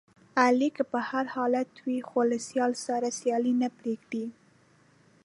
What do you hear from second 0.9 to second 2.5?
په هر حالت وي، خو له